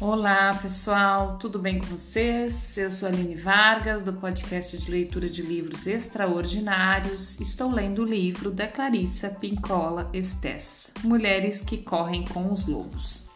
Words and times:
Olá 0.00 0.52
pessoal, 0.60 1.38
tudo 1.38 1.56
bem 1.56 1.78
com 1.78 1.86
vocês? 1.86 2.76
Eu 2.76 2.90
sou 2.90 3.08
Aline 3.08 3.36
Vargas, 3.36 4.02
do 4.02 4.12
podcast 4.12 4.76
de 4.76 4.90
leitura 4.90 5.28
de 5.28 5.40
livros 5.40 5.86
extraordinários. 5.86 7.40
Estou 7.40 7.70
lendo 7.70 8.02
o 8.02 8.04
livro 8.04 8.50
da 8.50 8.66
Clarissa 8.66 9.30
Pincola 9.30 10.10
Estes, 10.12 10.90
Mulheres 11.04 11.60
que 11.60 11.78
Correm 11.78 12.24
com 12.24 12.52
os 12.52 12.66
Lobos. 12.66 13.30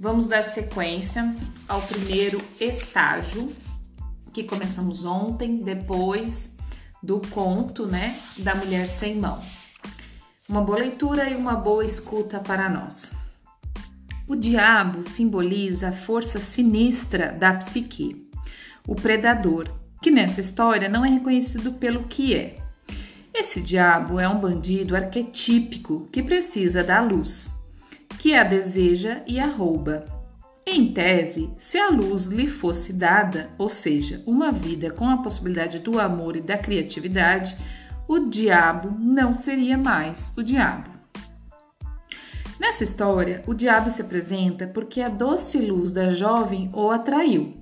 Vamos 0.00 0.26
dar 0.26 0.42
sequência 0.42 1.32
ao 1.68 1.80
primeiro 1.80 2.42
estágio 2.58 3.54
que 4.32 4.42
começamos 4.42 5.04
ontem, 5.04 5.58
depois 5.58 6.56
do 7.00 7.20
conto, 7.30 7.86
né, 7.86 8.20
da 8.36 8.52
Mulher 8.52 8.88
Sem 8.88 9.16
Mãos. 9.16 9.68
Uma 10.48 10.60
boa 10.60 10.78
leitura 10.78 11.30
e 11.30 11.36
uma 11.36 11.54
boa 11.54 11.84
escuta 11.84 12.40
para 12.40 12.68
nós. 12.68 13.17
O 14.28 14.36
diabo 14.36 15.02
simboliza 15.02 15.88
a 15.88 15.92
força 15.92 16.38
sinistra 16.38 17.32
da 17.32 17.54
psique, 17.54 18.28
o 18.86 18.94
predador, 18.94 19.70
que 20.02 20.10
nessa 20.10 20.42
história 20.42 20.86
não 20.86 21.02
é 21.02 21.08
reconhecido 21.08 21.72
pelo 21.72 22.04
que 22.04 22.34
é. 22.34 22.58
Esse 23.32 23.58
diabo 23.58 24.20
é 24.20 24.28
um 24.28 24.38
bandido 24.38 24.94
arquetípico 24.94 26.06
que 26.12 26.22
precisa 26.22 26.84
da 26.84 27.00
luz, 27.00 27.50
que 28.18 28.34
a 28.34 28.44
deseja 28.44 29.22
e 29.26 29.40
a 29.40 29.46
rouba. 29.46 30.04
Em 30.66 30.92
tese, 30.92 31.48
se 31.58 31.78
a 31.78 31.88
luz 31.88 32.26
lhe 32.26 32.46
fosse 32.46 32.92
dada, 32.92 33.48
ou 33.56 33.70
seja, 33.70 34.22
uma 34.26 34.52
vida 34.52 34.90
com 34.90 35.08
a 35.08 35.22
possibilidade 35.22 35.78
do 35.78 35.98
amor 35.98 36.36
e 36.36 36.42
da 36.42 36.58
criatividade, 36.58 37.56
o 38.06 38.18
diabo 38.18 38.94
não 39.00 39.32
seria 39.32 39.78
mais 39.78 40.34
o 40.36 40.42
diabo. 40.42 40.97
Nessa 42.58 42.82
história, 42.82 43.42
o 43.46 43.54
diabo 43.54 43.88
se 43.90 44.02
apresenta 44.02 44.66
porque 44.66 45.00
a 45.00 45.08
doce 45.08 45.58
luz 45.58 45.92
da 45.92 46.12
jovem 46.12 46.70
o 46.74 46.90
atraiu. 46.90 47.52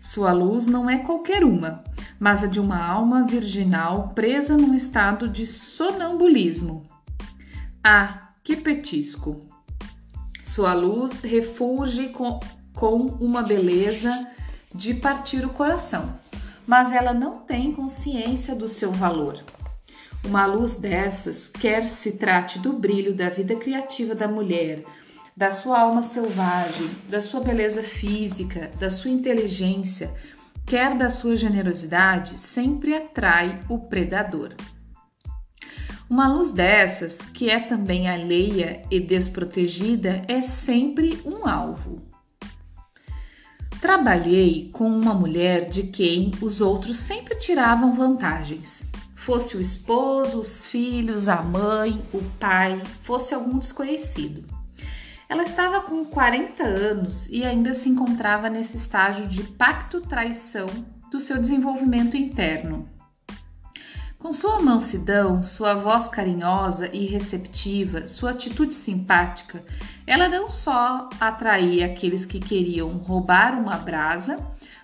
Sua 0.00 0.32
luz 0.32 0.66
não 0.66 0.88
é 0.88 0.98
qualquer 0.98 1.42
uma, 1.44 1.82
mas 2.20 2.44
a 2.44 2.46
de 2.46 2.60
uma 2.60 2.78
alma 2.78 3.26
virginal 3.26 4.10
presa 4.14 4.56
num 4.56 4.74
estado 4.74 5.28
de 5.28 5.46
sonambulismo. 5.46 6.86
Ah, 7.82 8.32
que 8.44 8.54
petisco! 8.54 9.40
Sua 10.42 10.74
luz 10.74 11.20
refulge 11.20 12.08
com, 12.08 12.38
com 12.74 13.06
uma 13.20 13.42
beleza 13.42 14.28
de 14.74 14.94
partir 14.94 15.44
o 15.44 15.50
coração, 15.50 16.18
mas 16.66 16.92
ela 16.92 17.14
não 17.14 17.38
tem 17.38 17.72
consciência 17.72 18.54
do 18.54 18.68
seu 18.68 18.92
valor. 18.92 19.42
Uma 20.24 20.46
luz 20.46 20.76
dessas, 20.76 21.48
quer 21.48 21.86
se 21.86 22.12
trate 22.12 22.58
do 22.58 22.72
brilho 22.72 23.14
da 23.14 23.28
vida 23.28 23.56
criativa 23.56 24.14
da 24.14 24.28
mulher, 24.28 24.84
da 25.36 25.50
sua 25.50 25.80
alma 25.80 26.02
selvagem, 26.02 26.90
da 27.08 27.22
sua 27.22 27.40
beleza 27.40 27.82
física, 27.82 28.70
da 28.78 28.90
sua 28.90 29.10
inteligência, 29.10 30.12
quer 30.66 30.96
da 30.96 31.08
sua 31.08 31.36
generosidade, 31.36 32.38
sempre 32.38 32.94
atrai 32.94 33.60
o 33.68 33.78
predador. 33.78 34.54
Uma 36.10 36.26
luz 36.26 36.50
dessas, 36.50 37.18
que 37.18 37.48
é 37.48 37.60
também 37.60 38.08
alheia 38.08 38.82
e 38.90 38.98
desprotegida, 38.98 40.22
é 40.26 40.40
sempre 40.40 41.20
um 41.24 41.46
alvo. 41.46 42.02
Trabalhei 43.80 44.70
com 44.72 44.88
uma 44.88 45.14
mulher 45.14 45.68
de 45.68 45.84
quem 45.84 46.32
os 46.42 46.60
outros 46.60 46.96
sempre 46.96 47.36
tiravam 47.36 47.94
vantagens 47.94 48.84
fosse 49.28 49.58
o 49.58 49.60
esposo, 49.60 50.40
os 50.40 50.64
filhos, 50.64 51.28
a 51.28 51.42
mãe, 51.42 52.02
o 52.14 52.22
pai, 52.40 52.80
fosse 53.02 53.34
algum 53.34 53.58
desconhecido. 53.58 54.42
Ela 55.28 55.42
estava 55.42 55.82
com 55.82 56.02
40 56.02 56.64
anos 56.64 57.28
e 57.28 57.44
ainda 57.44 57.74
se 57.74 57.90
encontrava 57.90 58.48
nesse 58.48 58.78
estágio 58.78 59.28
de 59.28 59.42
pacto-traição 59.42 60.66
do 61.10 61.20
seu 61.20 61.36
desenvolvimento 61.36 62.16
interno. 62.16 62.88
Com 64.18 64.32
sua 64.32 64.62
mansidão, 64.62 65.42
sua 65.42 65.74
voz 65.74 66.08
carinhosa 66.08 66.88
e 66.90 67.04
receptiva, 67.04 68.06
sua 68.06 68.30
atitude 68.30 68.74
simpática, 68.74 69.62
ela 70.06 70.26
não 70.26 70.48
só 70.48 71.06
atraía 71.20 71.84
aqueles 71.84 72.24
que 72.24 72.40
queriam 72.40 72.96
roubar 72.96 73.60
uma 73.60 73.76
brasa, 73.76 74.38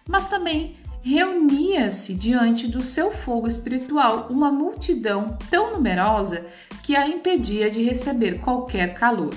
mas 0.06 0.28
também 0.28 0.76
reunia-se 1.04 2.15
diante 2.15 2.66
do 2.66 2.82
seu 2.82 3.12
fogo 3.12 3.47
espiritual 3.47 4.28
uma 4.31 4.50
multidão 4.50 5.37
tão 5.50 5.75
numerosa 5.75 6.47
que 6.82 6.97
a 6.97 7.06
impedia 7.06 7.70
de 7.70 7.82
receber 7.82 8.41
qualquer 8.41 8.94
calor. 8.94 9.34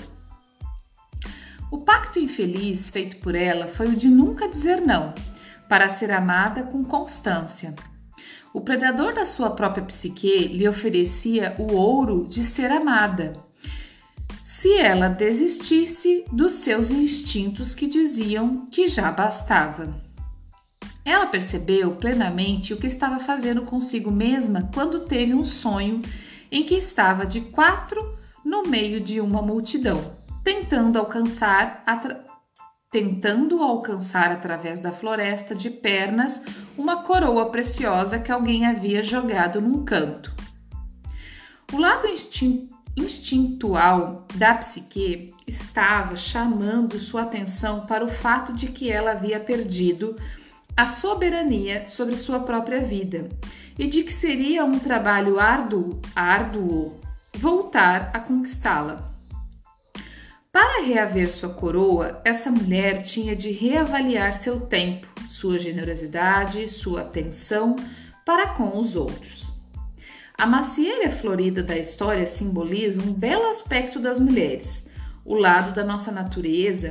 O 1.69 1.79
pacto 1.79 2.19
infeliz 2.19 2.89
feito 2.89 3.17
por 3.17 3.35
ela 3.35 3.67
foi 3.67 3.87
o 3.89 3.97
de 3.97 4.07
nunca 4.07 4.47
dizer 4.47 4.79
não, 4.79 5.13
para 5.67 5.89
ser 5.89 6.09
amada 6.09 6.63
com 6.63 6.85
constância. 6.85 7.75
O 8.53 8.61
predador 8.61 9.13
da 9.13 9.25
sua 9.25 9.49
própria 9.49 9.83
psique 9.83 10.47
lhe 10.47 10.69
oferecia 10.69 11.53
o 11.59 11.73
ouro 11.75 12.25
de 12.29 12.43
ser 12.43 12.71
amada, 12.71 13.33
se 14.41 14.73
ela 14.77 15.09
desistisse 15.09 16.23
dos 16.31 16.53
seus 16.53 16.91
instintos 16.91 17.75
que 17.75 17.87
diziam 17.87 18.65
que 18.67 18.87
já 18.87 19.11
bastava. 19.11 20.06
Ela 21.07 21.25
percebeu 21.25 21.95
plenamente 21.95 22.73
o 22.73 22.77
que 22.77 22.85
estava 22.85 23.17
fazendo 23.17 23.61
consigo 23.61 24.11
mesma 24.11 24.69
quando 24.73 25.05
teve 25.05 25.33
um 25.33 25.45
sonho 25.45 26.01
em 26.51 26.63
que 26.63 26.75
estava 26.75 27.25
de 27.25 27.39
quatro 27.39 28.19
no 28.43 28.63
meio 28.63 28.99
de 28.99 29.21
uma 29.21 29.41
multidão, 29.41 30.17
tentando 30.43 30.99
alcançar 30.99 31.85
tentando 32.91 33.61
alcançar 33.63 34.33
através 34.33 34.81
da 34.81 34.91
floresta 34.91 35.55
de 35.55 35.69
pernas 35.69 36.41
uma 36.77 37.03
coroa 37.03 37.49
preciosa 37.51 38.19
que 38.19 38.31
alguém 38.31 38.65
havia 38.65 39.01
jogado 39.01 39.61
num 39.61 39.85
canto. 39.85 40.35
O 41.71 41.77
lado 41.77 42.05
instintual 42.97 44.27
da 44.35 44.55
psique 44.55 45.33
estava 45.47 46.17
chamando 46.17 46.99
sua 46.99 47.21
atenção 47.21 47.85
para 47.85 48.03
o 48.03 48.09
fato 48.09 48.51
de 48.51 48.67
que 48.67 48.91
ela 48.91 49.11
havia 49.11 49.39
perdido 49.39 50.17
a 50.77 50.85
soberania 50.85 51.87
sobre 51.87 52.15
sua 52.15 52.39
própria 52.39 52.79
vida 52.79 53.27
e 53.79 53.87
de 53.87 54.03
que 54.03 54.13
seria 54.13 54.63
um 54.63 54.77
trabalho 54.77 55.39
árduo, 55.39 55.99
árduo 56.15 56.99
voltar 57.35 58.11
a 58.13 58.19
conquistá-la. 58.19 59.11
Para 60.51 60.83
reaver 60.83 61.31
sua 61.31 61.49
coroa, 61.49 62.21
essa 62.23 62.51
mulher 62.51 63.03
tinha 63.03 63.35
de 63.35 63.51
reavaliar 63.51 64.35
seu 64.35 64.61
tempo, 64.61 65.07
sua 65.31 65.57
generosidade, 65.57 66.69
sua 66.69 67.01
atenção 67.01 67.75
para 68.23 68.49
com 68.49 68.77
os 68.77 68.95
outros. 68.95 69.57
A 70.37 70.45
macieira 70.45 71.09
florida 71.09 71.63
da 71.63 71.75
história 71.75 72.27
simboliza 72.27 73.01
um 73.01 73.13
belo 73.13 73.47
aspecto 73.47 73.99
das 73.99 74.19
mulheres, 74.19 74.87
o 75.25 75.33
lado 75.33 75.73
da 75.73 75.83
nossa 75.83 76.11
natureza 76.11 76.89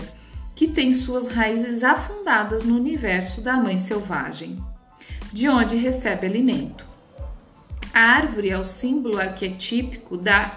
que 0.56 0.66
tem 0.66 0.92
suas 0.94 1.28
raízes 1.28 1.84
afundadas 1.84 2.64
no 2.64 2.74
universo 2.74 3.42
da 3.42 3.58
mãe 3.58 3.76
selvagem, 3.76 4.56
de 5.30 5.48
onde 5.48 5.76
recebe 5.76 6.26
alimento. 6.26 6.86
A 7.92 8.00
árvore 8.00 8.48
é 8.50 8.58
o 8.58 8.64
símbolo 8.64 9.20
arquetípico 9.20 10.16
da 10.16 10.56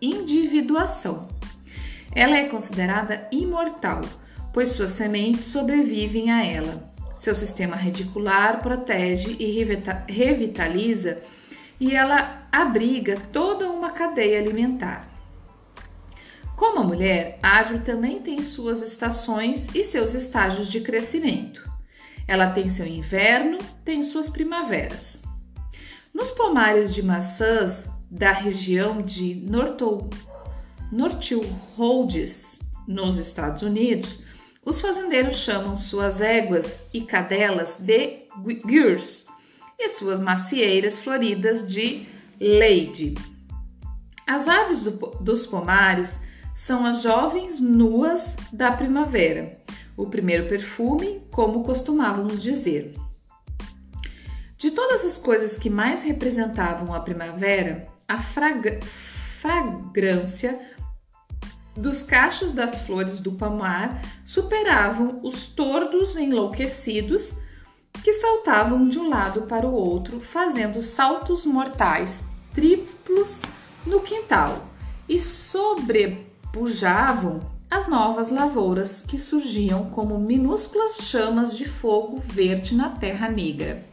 individuação. 0.00 1.28
Ela 2.14 2.36
é 2.36 2.44
considerada 2.44 3.26
imortal, 3.32 4.00
pois 4.52 4.68
suas 4.68 4.90
sementes 4.90 5.46
sobrevivem 5.46 6.30
a 6.30 6.46
ela. 6.46 6.88
Seu 7.16 7.34
sistema 7.34 7.74
radicular 7.74 8.62
protege 8.62 9.36
e 9.40 9.50
revitaliza 10.08 11.18
e 11.80 11.94
ela 11.94 12.46
abriga 12.52 13.16
toda 13.32 13.68
uma 13.68 13.90
cadeia 13.90 14.38
alimentar. 14.38 15.13
Como 16.56 16.80
a 16.80 16.84
mulher, 16.84 17.38
a 17.42 17.48
árvore 17.48 17.80
também 17.80 18.20
tem 18.20 18.40
suas 18.42 18.80
estações 18.80 19.74
e 19.74 19.82
seus 19.82 20.14
estágios 20.14 20.70
de 20.70 20.80
crescimento. 20.80 21.68
Ela 22.28 22.50
tem 22.50 22.68
seu 22.68 22.86
inverno, 22.86 23.58
tem 23.84 24.02
suas 24.02 24.28
primaveras. 24.28 25.20
Nos 26.12 26.30
pomares 26.30 26.94
de 26.94 27.02
maçãs 27.02 27.86
da 28.10 28.30
região 28.30 29.02
de 29.02 29.44
Rhodes, 31.76 32.60
nos 32.86 33.18
Estados 33.18 33.62
Unidos, 33.62 34.22
os 34.64 34.80
fazendeiros 34.80 35.38
chamam 35.38 35.74
suas 35.74 36.20
éguas 36.20 36.84
e 36.94 37.00
cadelas 37.00 37.76
de 37.78 38.28
Gurs 38.64 39.26
e 39.78 39.88
suas 39.88 40.20
macieiras 40.20 40.98
floridas 40.98 41.66
de 41.66 42.06
Lady. 42.40 43.14
As 44.26 44.48
aves 44.48 44.82
do, 44.82 44.92
dos 45.20 45.44
pomares 45.44 46.18
são 46.54 46.86
as 46.86 47.02
jovens 47.02 47.60
nuas 47.60 48.36
da 48.52 48.72
primavera, 48.72 49.54
o 49.96 50.06
primeiro 50.06 50.48
perfume, 50.48 51.22
como 51.30 51.64
costumávamos 51.64 52.42
dizer. 52.42 52.94
De 54.56 54.70
todas 54.70 55.04
as 55.04 55.18
coisas 55.18 55.58
que 55.58 55.68
mais 55.68 56.02
representavam 56.04 56.94
a 56.94 57.00
primavera, 57.00 57.88
a 58.08 58.18
fragrância 59.40 60.58
dos 61.76 62.02
cachos 62.02 62.52
das 62.52 62.80
flores 62.82 63.18
do 63.20 63.32
pomar 63.32 64.00
superavam 64.24 65.20
os 65.22 65.46
tordos 65.46 66.16
enlouquecidos 66.16 67.34
que 68.02 68.12
saltavam 68.12 68.88
de 68.88 68.98
um 68.98 69.08
lado 69.08 69.42
para 69.42 69.66
o 69.66 69.72
outro, 69.72 70.20
fazendo 70.20 70.80
saltos 70.82 71.44
mortais 71.44 72.24
triplos 72.52 73.42
no 73.84 74.00
quintal 74.00 74.66
e 75.08 75.18
sobrepujavam 76.54 77.40
as 77.68 77.88
novas 77.88 78.30
lavouras 78.30 79.02
que 79.02 79.18
surgiam 79.18 79.90
como 79.90 80.18
minúsculas 80.18 80.98
chamas 80.98 81.56
de 81.56 81.68
fogo 81.68 82.22
verde 82.24 82.76
na 82.76 82.90
terra 82.90 83.28
negra. 83.28 83.84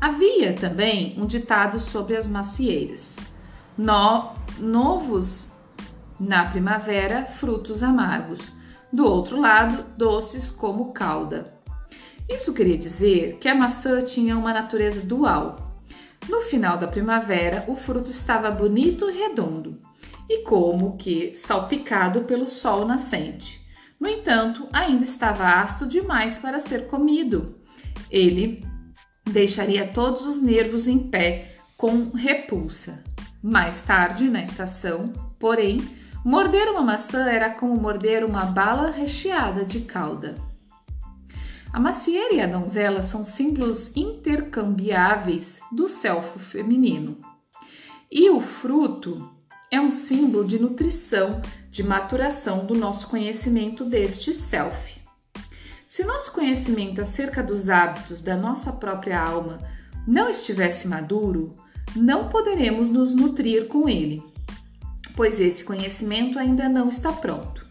Havia 0.00 0.52
também 0.52 1.14
um 1.16 1.26
ditado 1.26 1.78
sobre 1.78 2.16
as 2.16 2.26
macieiras: 2.26 3.16
no, 3.78 4.32
novos 4.58 5.52
na 6.18 6.46
primavera, 6.46 7.24
frutos 7.24 7.82
amargos, 7.82 8.52
do 8.92 9.06
outro 9.06 9.40
lado, 9.40 9.84
doces 9.96 10.50
como 10.50 10.92
calda. 10.92 11.54
Isso 12.28 12.52
queria 12.52 12.76
dizer 12.76 13.36
que 13.38 13.48
a 13.48 13.54
maçã 13.54 14.02
tinha 14.02 14.36
uma 14.36 14.52
natureza 14.52 15.02
dual. 15.02 15.56
No 16.28 16.42
final 16.42 16.76
da 16.76 16.86
primavera, 16.86 17.64
o 17.66 17.74
fruto 17.74 18.10
estava 18.10 18.50
bonito 18.50 19.08
e 19.08 19.18
redondo, 19.18 19.78
e 20.30 20.44
como 20.44 20.96
que 20.96 21.34
salpicado 21.34 22.20
pelo 22.20 22.46
sol 22.46 22.86
nascente. 22.86 23.60
No 23.98 24.08
entanto, 24.08 24.68
ainda 24.72 25.02
estava 25.02 25.60
ácido 25.60 25.86
demais 25.86 26.38
para 26.38 26.60
ser 26.60 26.86
comido. 26.86 27.58
Ele 28.08 28.64
deixaria 29.24 29.88
todos 29.88 30.24
os 30.24 30.40
nervos 30.40 30.86
em 30.86 31.00
pé 31.00 31.56
com 31.76 32.10
repulsa. 32.10 33.02
Mais 33.42 33.82
tarde, 33.82 34.28
na 34.28 34.44
estação, 34.44 35.12
porém, 35.36 35.80
morder 36.24 36.68
uma 36.68 36.82
maçã 36.82 37.28
era 37.28 37.50
como 37.50 37.74
morder 37.74 38.24
uma 38.24 38.44
bala 38.44 38.88
recheada 38.88 39.64
de 39.64 39.80
calda. 39.80 40.36
A 41.72 41.80
macieira 41.80 42.34
e 42.34 42.40
a 42.40 42.46
donzela 42.46 43.02
são 43.02 43.24
símbolos 43.24 43.90
intercambiáveis 43.96 45.60
do 45.72 45.88
self 45.88 46.38
feminino. 46.38 47.18
E 48.10 48.30
o 48.30 48.40
fruto 48.40 49.39
é 49.70 49.80
um 49.80 49.90
símbolo 49.90 50.44
de 50.44 50.58
nutrição, 50.58 51.40
de 51.70 51.84
maturação 51.84 52.66
do 52.66 52.74
nosso 52.74 53.06
conhecimento 53.06 53.84
deste 53.84 54.34
self. 54.34 55.00
Se 55.86 56.04
nosso 56.04 56.32
conhecimento 56.32 57.00
acerca 57.00 57.42
dos 57.42 57.68
hábitos 57.68 58.20
da 58.20 58.36
nossa 58.36 58.72
própria 58.72 59.20
alma 59.20 59.58
não 60.06 60.28
estivesse 60.28 60.88
maduro, 60.88 61.54
não 61.94 62.28
poderemos 62.28 62.90
nos 62.90 63.14
nutrir 63.14 63.68
com 63.68 63.88
ele, 63.88 64.22
pois 65.14 65.38
esse 65.38 65.62
conhecimento 65.62 66.38
ainda 66.38 66.68
não 66.68 66.88
está 66.88 67.12
pronto. 67.12 67.64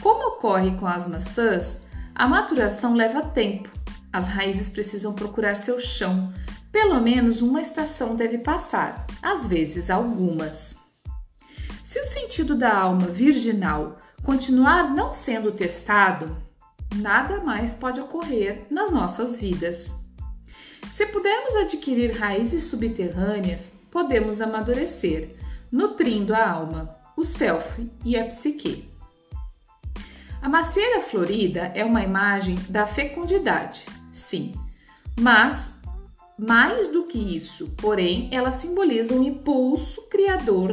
Como 0.00 0.28
ocorre 0.28 0.76
com 0.76 0.86
as 0.86 1.08
maçãs, 1.08 1.80
a 2.14 2.28
maturação 2.28 2.94
leva 2.94 3.22
tempo. 3.22 3.68
As 4.12 4.26
raízes 4.26 4.68
precisam 4.68 5.12
procurar 5.12 5.56
seu 5.56 5.80
chão. 5.80 6.32
Pelo 6.70 7.00
menos 7.00 7.42
uma 7.42 7.60
estação 7.60 8.14
deve 8.14 8.38
passar, 8.38 9.06
às 9.22 9.46
vezes 9.46 9.90
algumas. 9.90 10.85
Se 11.86 12.00
o 12.00 12.04
sentido 12.04 12.56
da 12.56 12.76
alma 12.76 13.06
virginal 13.06 13.96
continuar 14.24 14.92
não 14.92 15.12
sendo 15.12 15.52
testado, 15.52 16.36
nada 16.96 17.40
mais 17.40 17.74
pode 17.74 18.00
ocorrer 18.00 18.66
nas 18.68 18.90
nossas 18.90 19.38
vidas. 19.38 19.94
Se 20.90 21.06
pudermos 21.06 21.54
adquirir 21.54 22.10
raízes 22.10 22.64
subterrâneas, 22.64 23.72
podemos 23.88 24.40
amadurecer, 24.40 25.36
nutrindo 25.70 26.34
a 26.34 26.50
alma, 26.50 26.98
o 27.16 27.24
self 27.24 27.88
e 28.04 28.18
a 28.18 28.24
psique. 28.24 28.90
A 30.42 30.48
macieira 30.48 31.00
florida 31.00 31.70
é 31.72 31.84
uma 31.84 32.02
imagem 32.02 32.56
da 32.68 32.84
fecundidade, 32.84 33.86
sim, 34.10 34.56
mas 35.20 35.70
mais 36.36 36.88
do 36.88 37.04
que 37.04 37.36
isso, 37.36 37.68
porém, 37.76 38.28
ela 38.32 38.50
simboliza 38.50 39.14
um 39.14 39.22
impulso 39.22 40.02
criador 40.08 40.72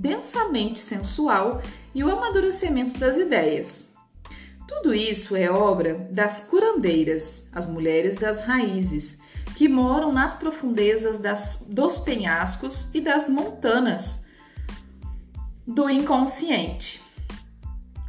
densamente 0.00 0.80
sensual 0.80 1.60
e 1.94 2.02
o 2.02 2.10
amadurecimento 2.10 2.98
das 2.98 3.18
ideias. 3.18 3.86
Tudo 4.66 4.94
isso 4.94 5.36
é 5.36 5.50
obra 5.50 6.08
das 6.10 6.40
curandeiras, 6.40 7.44
as 7.52 7.66
mulheres 7.66 8.16
das 8.16 8.40
raízes, 8.40 9.18
que 9.56 9.68
moram 9.68 10.10
nas 10.10 10.34
profundezas 10.34 11.18
das, 11.18 11.62
dos 11.66 11.98
penhascos 11.98 12.86
e 12.94 13.00
das 13.00 13.28
montanas 13.28 14.20
do 15.66 15.90
inconsciente. 15.90 17.02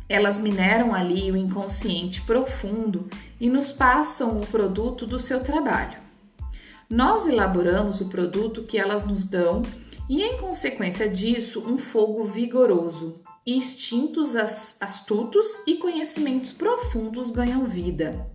Elas 0.07 0.37
mineram 0.37 0.93
ali 0.93 1.31
o 1.31 1.35
inconsciente 1.35 2.21
profundo 2.21 3.09
e 3.39 3.49
nos 3.49 3.71
passam 3.71 4.39
o 4.39 4.47
produto 4.47 5.05
do 5.05 5.19
seu 5.19 5.43
trabalho. 5.43 5.99
Nós 6.89 7.25
elaboramos 7.25 8.01
o 8.01 8.07
produto 8.07 8.63
que 8.63 8.77
elas 8.77 9.05
nos 9.05 9.23
dão 9.25 9.61
e, 10.11 10.21
em 10.21 10.37
consequência 10.37 11.07
disso, 11.07 11.65
um 11.65 11.77
fogo 11.77 12.25
vigoroso. 12.25 13.21
Instintos 13.47 14.35
astutos 14.35 15.47
e 15.65 15.75
conhecimentos 15.75 16.51
profundos 16.51 17.31
ganham 17.31 17.63
vida. 17.63 18.29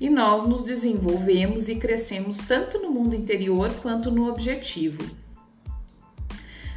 E 0.00 0.08
nós 0.08 0.48
nos 0.48 0.62
desenvolvemos 0.62 1.68
e 1.68 1.76
crescemos 1.76 2.38
tanto 2.38 2.78
no 2.78 2.90
mundo 2.90 3.14
interior 3.14 3.70
quanto 3.82 4.10
no 4.10 4.26
objetivo. 4.26 5.04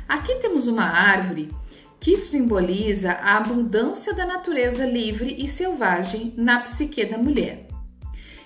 Aqui 0.05 0.35
temos 0.35 0.67
uma 0.67 0.83
árvore 0.83 1.47
que 1.97 2.17
simboliza 2.17 3.13
a 3.13 3.37
abundância 3.37 4.13
da 4.13 4.25
natureza 4.25 4.85
livre 4.85 5.33
e 5.39 5.47
selvagem 5.47 6.33
na 6.35 6.59
psique 6.59 7.05
da 7.05 7.17
mulher. 7.17 7.69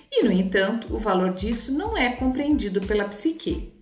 E, 0.08 0.22
no 0.24 0.30
entanto, 0.30 0.94
o 0.94 1.00
valor 1.00 1.32
disso 1.32 1.72
não 1.72 1.98
é 1.98 2.10
compreendido 2.10 2.80
pela 2.80 3.06
psique. 3.06 3.79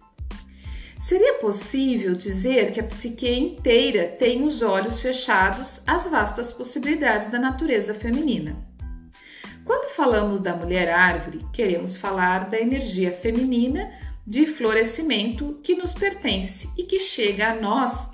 Seria 1.08 1.36
possível 1.36 2.12
dizer 2.12 2.70
que 2.70 2.80
a 2.80 2.84
psique 2.84 3.26
inteira 3.26 4.08
tem 4.18 4.44
os 4.44 4.60
olhos 4.60 5.00
fechados 5.00 5.82
às 5.86 6.06
vastas 6.06 6.52
possibilidades 6.52 7.28
da 7.28 7.38
natureza 7.38 7.94
feminina. 7.94 8.54
Quando 9.64 9.88
falamos 9.94 10.38
da 10.38 10.54
mulher 10.54 10.90
árvore, 10.92 11.40
queremos 11.50 11.96
falar 11.96 12.50
da 12.50 12.60
energia 12.60 13.10
feminina 13.10 13.90
de 14.26 14.44
florescimento 14.44 15.58
que 15.62 15.74
nos 15.74 15.94
pertence 15.94 16.68
e 16.76 16.82
que 16.82 17.00
chega 17.00 17.52
a 17.52 17.54
nós 17.54 18.10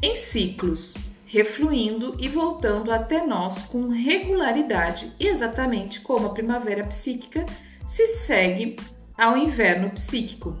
em 0.00 0.16
ciclos, 0.16 0.94
refluindo 1.26 2.16
e 2.18 2.30
voltando 2.30 2.92
até 2.92 3.26
nós 3.26 3.64
com 3.64 3.88
regularidade, 3.88 5.12
exatamente 5.20 6.00
como 6.00 6.28
a 6.28 6.32
primavera 6.32 6.84
psíquica 6.84 7.44
se 7.86 8.06
segue 8.06 8.76
ao 9.18 9.36
inverno 9.36 9.90
psíquico. 9.90 10.56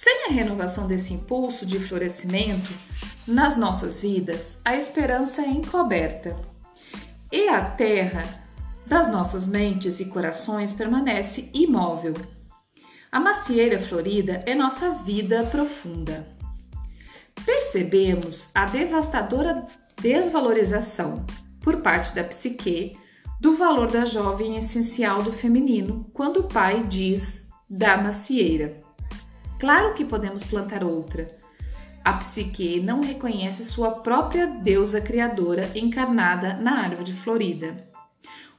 Sem 0.00 0.26
a 0.26 0.30
renovação 0.30 0.86
desse 0.86 1.12
impulso 1.12 1.66
de 1.66 1.80
florescimento 1.80 2.72
nas 3.26 3.56
nossas 3.56 4.00
vidas, 4.00 4.56
a 4.64 4.76
esperança 4.76 5.42
é 5.42 5.48
encoberta 5.48 6.38
e 7.32 7.48
a 7.48 7.64
terra 7.64 8.22
das 8.86 9.08
nossas 9.08 9.44
mentes 9.44 9.98
e 9.98 10.04
corações 10.04 10.72
permanece 10.72 11.50
imóvel. 11.52 12.14
A 13.10 13.18
macieira 13.18 13.80
florida 13.80 14.40
é 14.46 14.54
nossa 14.54 14.92
vida 14.92 15.42
profunda. 15.46 16.28
Percebemos 17.44 18.50
a 18.54 18.66
devastadora 18.66 19.66
desvalorização 20.00 21.26
por 21.60 21.78
parte 21.78 22.14
da 22.14 22.22
psique 22.22 22.96
do 23.40 23.56
valor 23.56 23.90
da 23.90 24.04
jovem 24.04 24.58
essencial 24.58 25.24
do 25.24 25.32
feminino 25.32 26.08
quando 26.14 26.36
o 26.36 26.44
pai 26.44 26.86
diz 26.86 27.48
da 27.68 27.96
macieira. 27.96 28.86
Claro 29.58 29.94
que 29.94 30.04
podemos 30.04 30.44
plantar 30.44 30.84
outra. 30.84 31.36
A 32.04 32.12
psique 32.14 32.80
não 32.80 33.00
reconhece 33.00 33.64
sua 33.64 33.90
própria 33.90 34.46
deusa 34.46 35.00
criadora 35.00 35.70
encarnada 35.74 36.54
na 36.54 36.80
árvore 36.80 37.12
florida. 37.12 37.88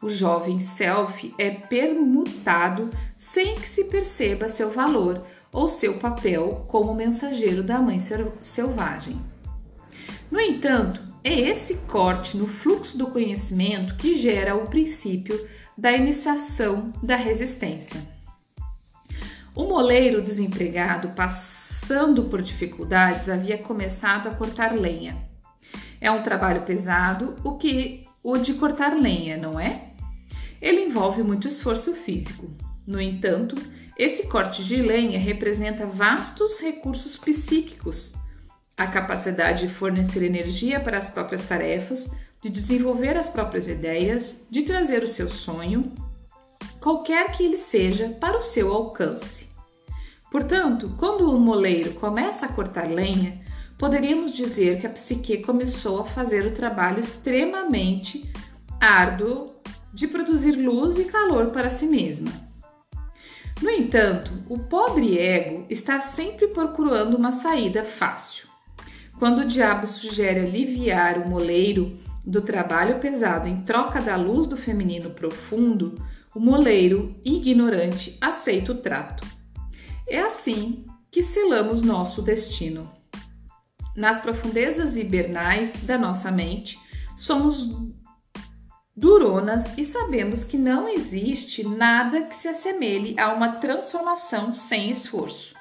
O 0.01 0.09
jovem 0.09 0.59
self 0.59 1.33
é 1.37 1.49
permutado 1.49 2.89
sem 3.17 3.55
que 3.55 3.67
se 3.67 3.85
perceba 3.85 4.47
seu 4.47 4.71
valor 4.71 5.23
ou 5.51 5.67
seu 5.67 5.97
papel 5.99 6.65
como 6.67 6.93
mensageiro 6.93 7.63
da 7.63 7.79
mãe 7.79 7.99
selvagem. 8.41 9.19
No 10.31 10.39
entanto, 10.39 11.01
é 11.23 11.33
esse 11.33 11.75
corte 11.87 12.37
no 12.37 12.47
fluxo 12.47 12.97
do 12.97 13.07
conhecimento 13.07 13.95
que 13.95 14.15
gera 14.15 14.55
o 14.55 14.67
princípio 14.67 15.47
da 15.77 15.91
iniciação 15.91 16.93
da 17.01 17.15
resistência. 17.15 18.18
O 19.55 19.63
moleiro 19.63 20.21
desempregado, 20.21 21.09
passando 21.09 22.25
por 22.25 22.41
dificuldades, 22.41 23.27
havia 23.27 23.57
começado 23.57 24.27
a 24.27 24.33
cortar 24.33 24.73
lenha. 24.73 25.17
É 25.99 26.09
um 26.09 26.23
trabalho 26.23 26.61
pesado, 26.61 27.35
o 27.43 27.57
que 27.57 28.07
o 28.23 28.37
de 28.37 28.53
cortar 28.53 28.95
lenha, 28.95 29.37
não 29.37 29.59
é? 29.59 29.89
Ele 30.61 30.81
envolve 30.81 31.23
muito 31.23 31.47
esforço 31.47 31.93
físico. 31.93 32.49
No 32.85 32.99
entanto, 32.99 33.55
esse 33.97 34.27
corte 34.27 34.63
de 34.63 34.81
lenha 34.81 35.19
representa 35.19 35.85
vastos 35.85 36.59
recursos 36.59 37.17
psíquicos. 37.17 38.13
a 38.77 38.87
capacidade 38.87 39.67
de 39.67 39.73
fornecer 39.73 40.23
energia 40.23 40.79
para 40.79 40.97
as 40.97 41.05
próprias 41.09 41.43
tarefas, 41.43 42.09
de 42.41 42.49
desenvolver 42.49 43.17
as 43.17 43.27
próprias 43.27 43.67
ideias, 43.67 44.41
de 44.49 44.61
trazer 44.61 45.03
o 45.03 45.07
seu 45.07 45.29
sonho, 45.29 45.91
qualquer 46.79 47.31
que 47.31 47.43
ele 47.43 47.57
seja, 47.57 48.09
para 48.19 48.37
o 48.37 48.41
seu 48.41 48.73
alcance. 48.73 49.47
Portanto, 50.31 50.93
quando 50.97 51.29
o 51.29 51.39
moleiro 51.39 51.93
começa 51.93 52.45
a 52.45 52.51
cortar 52.51 52.89
lenha, 52.89 53.41
poderíamos 53.77 54.31
dizer 54.31 54.79
que 54.79 54.85
a 54.85 54.89
psique 54.89 55.39
começou 55.39 56.01
a 56.01 56.05
fazer 56.05 56.45
o 56.45 56.51
trabalho 56.51 56.99
extremamente 56.99 58.31
árduo 58.79 59.51
de 59.93 60.07
produzir 60.07 60.51
luz 60.51 60.97
e 60.97 61.05
calor 61.05 61.47
para 61.47 61.69
si 61.69 61.87
mesma. 61.87 62.31
No 63.61 63.69
entanto, 63.69 64.31
o 64.47 64.57
pobre 64.57 65.17
ego 65.17 65.65
está 65.69 65.99
sempre 65.99 66.47
procurando 66.47 67.17
uma 67.17 67.31
saída 67.31 67.83
fácil. 67.83 68.47
Quando 69.17 69.39
o 69.39 69.45
diabo 69.45 69.85
sugere 69.85 70.39
aliviar 70.39 71.17
o 71.17 71.27
moleiro 71.27 71.97
do 72.25 72.41
trabalho 72.41 72.99
pesado 72.99 73.49
em 73.49 73.61
troca 73.61 73.99
da 73.99 74.15
luz 74.15 74.47
do 74.47 74.55
feminino 74.55 75.09
profundo, 75.09 75.95
o 76.33 76.39
moleiro 76.39 77.19
ignorante 77.23 78.17
aceita 78.21 78.71
o 78.71 78.75
trato. 78.75 79.25
É 80.07 80.19
assim 80.19 80.85
que 81.11 81.23
selamos 81.23 81.81
nosso 81.81 82.21
destino. 82.21 82.91
Nas 83.95 84.19
profundezas 84.19 84.95
hibernais 84.95 85.83
da 85.83 85.97
nossa 85.97 86.31
mente, 86.31 86.79
somos 87.17 87.67
duronas 88.95 89.77
e 89.77 89.83
sabemos 89.83 90.43
que 90.43 90.57
não 90.57 90.87
existe 90.87 91.67
nada 91.67 92.21
que 92.23 92.35
se 92.35 92.47
assemelhe 92.47 93.19
a 93.19 93.33
uma 93.33 93.53
transformação 93.53 94.53
sem 94.53 94.91
esforço. 94.91 95.55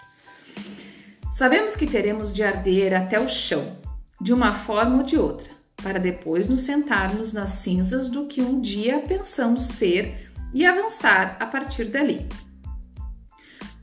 Sabemos 1.32 1.76
que 1.76 1.86
teremos 1.86 2.32
de 2.32 2.42
arder 2.42 2.94
até 2.94 3.18
o 3.20 3.28
chão, 3.28 3.78
de 4.20 4.32
uma 4.32 4.52
forma 4.52 4.98
ou 4.98 5.02
de 5.02 5.16
outra, 5.16 5.50
para 5.76 5.98
depois 5.98 6.48
nos 6.48 6.62
sentarmos 6.62 7.32
nas 7.32 7.50
cinzas 7.50 8.08
do 8.08 8.26
que 8.26 8.40
um 8.40 8.60
dia 8.60 9.00
pensamos 9.00 9.62
ser 9.62 10.27
e 10.52 10.64
avançar 10.66 11.36
a 11.38 11.46
partir 11.46 11.84
dali. 11.84 12.26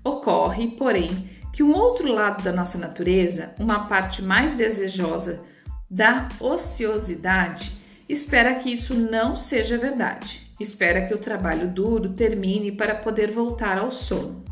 Ocorre, 0.03 0.67
porém, 0.77 1.29
que 1.51 1.63
um 1.63 1.73
outro 1.73 2.11
lado 2.11 2.43
da 2.43 2.51
nossa 2.51 2.77
natureza, 2.77 3.53
uma 3.59 3.87
parte 3.87 4.21
mais 4.21 4.53
desejosa 4.53 5.41
da 5.89 6.27
ociosidade, 6.39 7.77
espera 8.07 8.55
que 8.55 8.71
isso 8.71 8.93
não 8.93 9.35
seja 9.35 9.77
verdade. 9.77 10.53
Espera 10.59 11.05
que 11.07 11.13
o 11.13 11.17
trabalho 11.17 11.67
duro 11.67 12.13
termine 12.13 12.71
para 12.71 12.95
poder 12.95 13.31
voltar 13.31 13.77
ao 13.77 13.91
sono. 13.91 14.43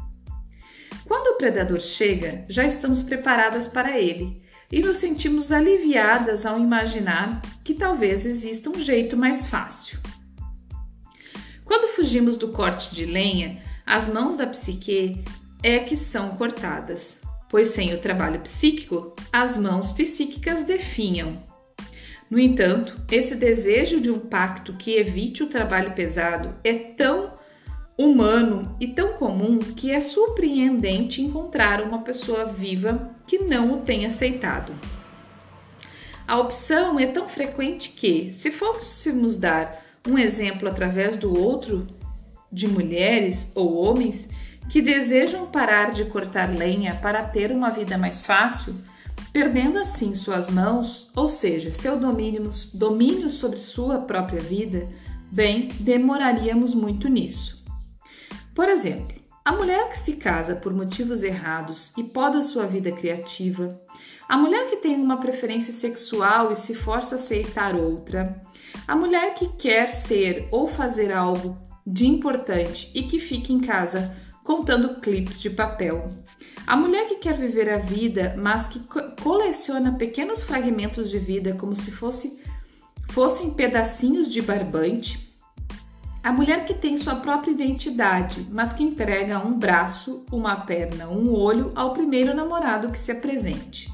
Quando 1.05 1.35
o 1.35 1.37
predador 1.37 1.79
chega, 1.79 2.45
já 2.47 2.65
estamos 2.65 3.01
preparadas 3.01 3.67
para 3.67 3.99
ele 3.99 4.41
e 4.71 4.81
nos 4.81 4.97
sentimos 4.97 5.51
aliviadas 5.51 6.45
ao 6.45 6.59
imaginar 6.59 7.41
que 7.63 7.73
talvez 7.73 8.25
exista 8.25 8.69
um 8.69 8.79
jeito 8.79 9.15
mais 9.15 9.45
fácil. 9.47 9.99
Quando 11.65 11.93
fugimos 11.95 12.37
do 12.37 12.49
corte 12.49 12.93
de 12.93 13.05
lenha, 13.05 13.61
as 13.85 14.07
mãos 14.07 14.35
da 14.35 14.47
psique 14.47 15.23
é 15.61 15.79
que 15.79 15.95
são 15.95 16.35
cortadas, 16.37 17.19
pois 17.49 17.69
sem 17.69 17.93
o 17.93 17.99
trabalho 17.99 18.41
psíquico, 18.41 19.15
as 19.31 19.57
mãos 19.57 19.91
psíquicas 19.91 20.63
definham. 20.63 21.41
No 22.29 22.39
entanto, 22.39 22.99
esse 23.11 23.35
desejo 23.35 24.01
de 24.01 24.09
um 24.09 24.19
pacto 24.19 24.73
que 24.73 24.95
evite 24.95 25.43
o 25.43 25.47
trabalho 25.47 25.91
pesado 25.91 26.55
é 26.63 26.73
tão 26.73 27.33
humano 27.97 28.75
e 28.79 28.87
tão 28.87 29.13
comum 29.13 29.59
que 29.59 29.91
é 29.91 29.99
surpreendente 29.99 31.21
encontrar 31.21 31.81
uma 31.81 32.01
pessoa 32.01 32.45
viva 32.45 33.15
que 33.27 33.37
não 33.37 33.73
o 33.73 33.81
tenha 33.81 34.07
aceitado. 34.07 34.73
A 36.27 36.39
opção 36.39 36.99
é 36.99 37.05
tão 37.05 37.27
frequente 37.27 37.89
que, 37.89 38.33
se 38.37 38.49
fôssemos 38.49 39.35
dar 39.35 39.82
um 40.07 40.17
exemplo 40.17 40.67
através 40.67 41.15
do 41.15 41.37
outro 41.37 41.87
de 42.51 42.67
mulheres 42.67 43.51
ou 43.55 43.75
homens 43.75 44.27
que 44.69 44.81
desejam 44.81 45.47
parar 45.47 45.91
de 45.91 46.05
cortar 46.05 46.49
lenha 46.49 46.95
para 46.95 47.23
ter 47.23 47.51
uma 47.51 47.69
vida 47.69 47.97
mais 47.97 48.25
fácil, 48.25 48.75
perdendo 49.31 49.77
assim 49.77 50.15
suas 50.15 50.49
mãos, 50.49 51.11
ou 51.15 51.27
seja, 51.27 51.71
seu 51.71 51.97
domínio, 51.97 52.49
domínio 52.73 53.29
sobre 53.29 53.57
sua 53.57 53.99
própria 53.99 54.39
vida, 54.39 54.87
bem, 55.31 55.69
demoraríamos 55.79 56.73
muito 56.73 57.07
nisso. 57.07 57.63
Por 58.53 58.69
exemplo, 58.69 59.17
a 59.43 59.51
mulher 59.51 59.89
que 59.89 59.97
se 59.97 60.13
casa 60.13 60.55
por 60.55 60.73
motivos 60.73 61.23
errados 61.23 61.91
e 61.97 62.03
poda 62.03 62.41
sua 62.41 62.65
vida 62.65 62.91
criativa, 62.91 63.81
a 64.29 64.37
mulher 64.37 64.69
que 64.69 64.77
tem 64.77 64.95
uma 64.95 65.17
preferência 65.17 65.73
sexual 65.73 66.51
e 66.51 66.55
se 66.55 66.73
força 66.73 67.15
a 67.15 67.17
aceitar 67.17 67.75
outra, 67.75 68.41
a 68.87 68.95
mulher 68.95 69.33
que 69.33 69.47
quer 69.47 69.87
ser 69.87 70.47
ou 70.51 70.67
fazer 70.67 71.11
algo 71.11 71.57
de 71.85 72.07
importante 72.07 72.91
e 72.93 73.03
que 73.03 73.19
fica 73.19 73.51
em 73.51 73.59
casa 73.59 74.15
contando 74.43 74.99
clipes 74.99 75.41
de 75.41 75.49
papel. 75.49 76.11
A 76.65 76.75
mulher 76.75 77.07
que 77.07 77.15
quer 77.15 77.37
viver 77.37 77.69
a 77.69 77.77
vida, 77.77 78.35
mas 78.37 78.67
que 78.67 78.79
coleciona 79.21 79.93
pequenos 79.93 80.41
fragmentos 80.41 81.09
de 81.09 81.19
vida 81.19 81.53
como 81.53 81.75
se 81.75 81.91
fosse, 81.91 82.39
fossem 83.09 83.51
pedacinhos 83.51 84.31
de 84.31 84.41
barbante 84.41 85.33
a 86.23 86.31
mulher 86.31 86.65
que 86.65 86.73
tem 86.73 86.95
sua 86.95 87.15
própria 87.15 87.51
identidade, 87.51 88.47
mas 88.49 88.71
que 88.71 88.81
entrega 88.81 89.45
um 89.45 89.59
braço, 89.59 90.23
uma 90.31 90.55
perna, 90.55 91.09
um 91.09 91.33
olho 91.33 91.73
ao 91.75 91.93
primeiro 91.93 92.33
namorado 92.33 92.89
que 92.89 92.97
se 92.97 93.11
apresente. 93.11 93.92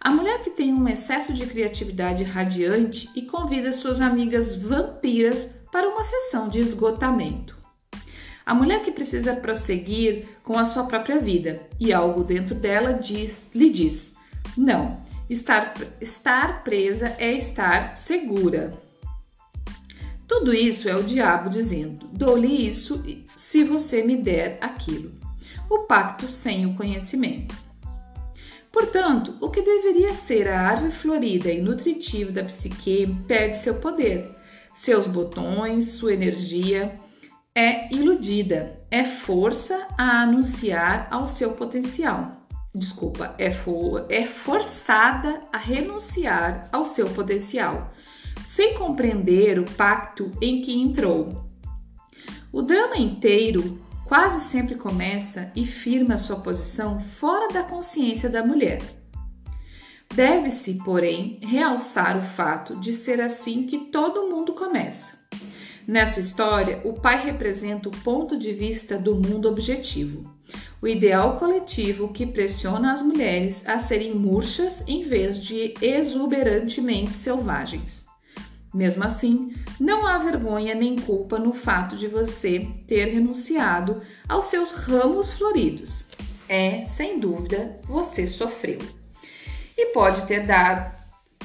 A 0.00 0.10
mulher 0.10 0.40
que 0.40 0.48
tem 0.48 0.72
um 0.72 0.88
excesso 0.88 1.34
de 1.34 1.44
criatividade 1.44 2.24
radiante 2.24 3.10
e 3.14 3.20
convida 3.20 3.70
suas 3.70 4.00
amigas 4.00 4.56
vampiras 4.56 5.50
para 5.70 5.86
uma 5.86 6.02
sessão 6.04 6.48
de 6.48 6.58
esgotamento. 6.58 7.54
A 8.46 8.54
mulher 8.54 8.80
que 8.80 8.90
precisa 8.90 9.36
prosseguir 9.36 10.26
com 10.42 10.58
a 10.58 10.64
sua 10.64 10.84
própria 10.84 11.18
vida 11.18 11.60
e 11.78 11.92
algo 11.92 12.24
dentro 12.24 12.54
dela 12.54 12.94
diz, 12.94 13.50
lhe 13.54 13.68
diz: 13.68 14.12
não, 14.56 15.04
estar, 15.28 15.74
estar 16.00 16.64
presa 16.64 17.14
é 17.18 17.34
estar 17.34 17.94
segura. 17.94 18.72
Tudo 20.26 20.54
isso 20.54 20.88
é 20.88 20.96
o 20.96 21.02
diabo 21.02 21.50
dizendo: 21.50 22.06
dou-lhe 22.10 22.66
isso 22.66 23.04
se 23.36 23.62
você 23.64 24.02
me 24.02 24.16
der 24.16 24.56
aquilo. 24.62 25.12
O 25.68 25.80
pacto 25.80 26.26
sem 26.26 26.64
o 26.64 26.74
conhecimento. 26.74 27.54
Portanto, 28.72 29.36
o 29.40 29.50
que 29.50 29.62
deveria 29.62 30.14
ser 30.14 30.48
a 30.48 30.60
árvore 30.60 30.92
florida 30.92 31.50
e 31.50 31.60
nutritiva 31.60 32.30
da 32.30 32.44
psique 32.44 33.06
perde 33.26 33.56
seu 33.56 33.74
poder, 33.74 34.30
seus 34.72 35.06
botões, 35.06 35.88
sua 35.88 36.14
energia 36.14 36.98
é 37.54 37.92
iludida, 37.92 38.80
é 38.90 39.02
força 39.02 39.88
a 39.98 40.22
anunciar 40.22 41.08
ao 41.10 41.26
seu 41.26 41.52
potencial. 41.52 42.46
Desculpa, 42.72 43.34
é, 43.36 43.50
for, 43.50 44.06
é 44.08 44.24
forçada 44.24 45.42
a 45.52 45.58
renunciar 45.58 46.68
ao 46.72 46.84
seu 46.84 47.10
potencial 47.10 47.92
sem 48.46 48.74
compreender 48.74 49.58
o 49.58 49.64
pacto 49.64 50.30
em 50.40 50.60
que 50.60 50.72
entrou. 50.72 51.46
O 52.52 52.62
drama 52.62 52.96
inteiro 52.96 53.80
quase 54.10 54.40
sempre 54.50 54.74
começa 54.74 55.52
e 55.54 55.64
firma 55.64 56.18
sua 56.18 56.34
posição 56.40 56.98
fora 56.98 57.46
da 57.46 57.62
consciência 57.62 58.28
da 58.28 58.44
mulher. 58.44 58.82
Deve-se, 60.12 60.82
porém, 60.84 61.38
realçar 61.40 62.18
o 62.18 62.22
fato 62.22 62.74
de 62.80 62.92
ser 62.92 63.20
assim 63.20 63.66
que 63.66 63.78
todo 63.78 64.28
mundo 64.28 64.52
começa. 64.52 65.16
Nessa 65.86 66.18
história, 66.18 66.80
o 66.82 66.94
pai 66.94 67.24
representa 67.24 67.88
o 67.88 67.92
ponto 68.02 68.36
de 68.36 68.52
vista 68.52 68.98
do 68.98 69.14
mundo 69.14 69.48
objetivo, 69.48 70.34
o 70.82 70.88
ideal 70.88 71.36
coletivo 71.36 72.12
que 72.12 72.26
pressiona 72.26 72.92
as 72.92 73.02
mulheres 73.02 73.62
a 73.64 73.78
serem 73.78 74.12
murchas 74.12 74.82
em 74.88 75.04
vez 75.04 75.40
de 75.40 75.72
exuberantemente 75.80 77.14
selvagens. 77.14 78.09
Mesmo 78.72 79.02
assim, 79.02 79.52
não 79.80 80.06
há 80.06 80.16
vergonha 80.18 80.74
nem 80.74 80.94
culpa 80.94 81.38
no 81.38 81.52
fato 81.52 81.96
de 81.96 82.06
você 82.06 82.68
ter 82.86 83.06
renunciado 83.06 84.00
aos 84.28 84.44
seus 84.44 84.72
ramos 84.72 85.32
floridos. 85.32 86.08
É, 86.48 86.84
sem 86.84 87.18
dúvida, 87.18 87.80
você 87.84 88.26
sofreu. 88.28 88.78
E 89.76 89.86
pode 89.86 90.22
ter 90.22 90.46
dado, 90.46 90.94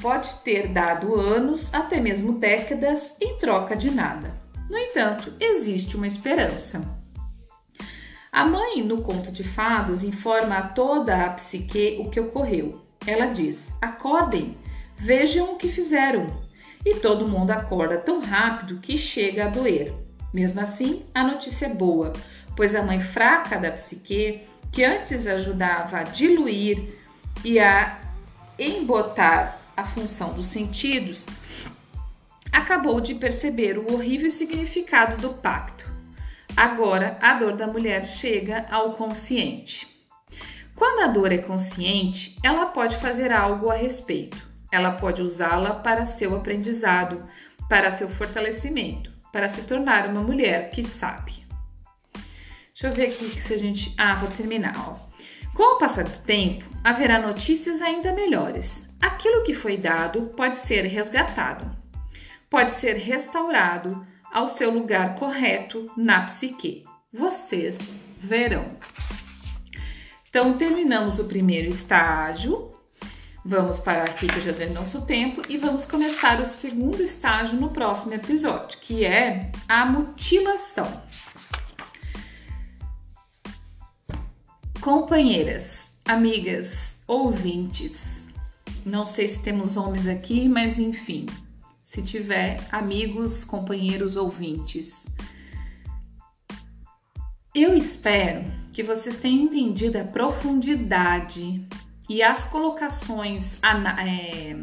pode 0.00 0.34
ter 0.44 0.68
dado 0.68 1.14
anos, 1.14 1.72
até 1.74 1.98
mesmo 2.00 2.38
décadas, 2.38 3.16
em 3.20 3.38
troca 3.38 3.74
de 3.74 3.90
nada. 3.90 4.36
No 4.70 4.78
entanto, 4.78 5.34
existe 5.40 5.96
uma 5.96 6.06
esperança. 6.06 6.82
A 8.30 8.44
mãe, 8.44 8.82
no 8.82 9.02
conto 9.02 9.32
de 9.32 9.42
fadas, 9.42 10.04
informa 10.04 10.58
a 10.58 10.68
toda 10.68 11.24
a 11.24 11.30
psique 11.30 11.98
o 12.00 12.10
que 12.10 12.20
ocorreu. 12.20 12.84
Ela 13.06 13.26
diz: 13.26 13.72
Acordem, 13.80 14.56
vejam 14.96 15.52
o 15.52 15.56
que 15.56 15.68
fizeram 15.68 16.45
e 16.86 16.94
todo 17.00 17.26
mundo 17.26 17.50
acorda 17.50 17.98
tão 17.98 18.20
rápido 18.20 18.78
que 18.78 18.96
chega 18.96 19.46
a 19.46 19.48
doer. 19.48 19.92
Mesmo 20.32 20.60
assim, 20.60 21.04
a 21.12 21.24
notícia 21.24 21.66
é 21.66 21.74
boa, 21.74 22.12
pois 22.54 22.76
a 22.76 22.82
mãe 22.82 23.00
fraca 23.00 23.58
da 23.58 23.72
psique, 23.72 24.42
que 24.70 24.84
antes 24.84 25.26
ajudava 25.26 25.98
a 25.98 26.02
diluir 26.04 26.94
e 27.44 27.58
a 27.58 27.98
embotar 28.56 29.58
a 29.76 29.84
função 29.84 30.32
dos 30.34 30.46
sentidos, 30.46 31.26
acabou 32.52 33.00
de 33.00 33.16
perceber 33.16 33.78
o 33.78 33.92
horrível 33.92 34.30
significado 34.30 35.16
do 35.16 35.34
pacto. 35.34 35.92
Agora 36.56 37.18
a 37.20 37.34
dor 37.34 37.56
da 37.56 37.66
mulher 37.66 38.04
chega 38.04 38.64
ao 38.70 38.92
consciente. 38.92 39.88
Quando 40.76 41.00
a 41.00 41.08
dor 41.08 41.32
é 41.32 41.38
consciente, 41.38 42.38
ela 42.44 42.66
pode 42.66 42.96
fazer 42.98 43.32
algo 43.32 43.70
a 43.70 43.74
respeito. 43.74 44.45
Ela 44.70 44.92
pode 44.92 45.22
usá-la 45.22 45.74
para 45.74 46.06
seu 46.06 46.34
aprendizado, 46.36 47.24
para 47.68 47.90
seu 47.90 48.08
fortalecimento, 48.08 49.12
para 49.32 49.48
se 49.48 49.62
tornar 49.62 50.08
uma 50.08 50.22
mulher 50.22 50.70
que 50.70 50.82
sabe. 50.82 51.46
Deixa 52.72 52.88
eu 52.88 52.92
ver 52.92 53.06
aqui 53.06 53.40
se 53.40 53.54
a 53.54 53.58
gente. 53.58 53.94
Ah, 53.96 54.14
vou 54.16 54.30
terminar. 54.30 54.74
Ó. 54.76 55.06
Com 55.54 55.76
o 55.76 55.78
passar 55.78 56.04
do 56.04 56.18
tempo, 56.18 56.64
haverá 56.84 57.18
notícias 57.18 57.80
ainda 57.80 58.12
melhores. 58.12 58.86
Aquilo 59.00 59.42
que 59.44 59.54
foi 59.54 59.78
dado 59.78 60.26
pode 60.36 60.58
ser 60.58 60.82
resgatado, 60.82 61.74
pode 62.50 62.72
ser 62.72 62.96
restaurado 62.96 64.06
ao 64.30 64.50
seu 64.50 64.70
lugar 64.70 65.14
correto 65.14 65.90
na 65.96 66.22
psique. 66.22 66.84
Vocês 67.10 67.92
verão. 68.18 68.76
Então, 70.28 70.58
terminamos 70.58 71.18
o 71.18 71.24
primeiro 71.24 71.70
estágio. 71.70 72.75
Vamos 73.48 73.78
parar 73.78 74.10
aqui 74.10 74.26
que 74.26 74.40
já 74.40 74.50
deu 74.50 74.74
nosso 74.74 75.02
tempo 75.02 75.40
e 75.48 75.56
vamos 75.56 75.84
começar 75.84 76.40
o 76.40 76.44
segundo 76.44 77.00
estágio 77.00 77.56
no 77.60 77.70
próximo 77.70 78.12
episódio, 78.12 78.76
que 78.80 79.04
é 79.04 79.52
a 79.68 79.86
mutilação. 79.86 81.00
Companheiras, 84.80 85.92
amigas, 86.04 86.96
ouvintes, 87.06 88.26
não 88.84 89.06
sei 89.06 89.28
se 89.28 89.40
temos 89.40 89.76
homens 89.76 90.08
aqui, 90.08 90.48
mas 90.48 90.76
enfim, 90.80 91.26
se 91.84 92.02
tiver 92.02 92.56
amigos, 92.72 93.44
companheiros, 93.44 94.16
ouvintes, 94.16 95.06
eu 97.54 97.76
espero 97.76 98.42
que 98.72 98.82
vocês 98.82 99.18
tenham 99.18 99.44
entendido 99.44 99.98
a 99.98 100.04
profundidade 100.04 101.64
e 102.08 102.22
as 102.22 102.44
colocações 102.44 103.58
é, 103.62 104.56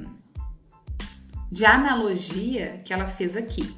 de 1.51 1.65
analogia 1.65 2.81
que 2.85 2.93
ela 2.93 3.07
fez 3.07 3.35
aqui. 3.35 3.75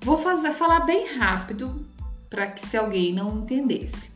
Vou 0.00 0.18
fazer 0.18 0.52
falar 0.52 0.80
bem 0.80 1.16
rápido 1.16 1.84
para 2.28 2.48
que 2.48 2.66
se 2.66 2.76
alguém 2.76 3.12
não 3.12 3.38
entendesse, 3.38 4.10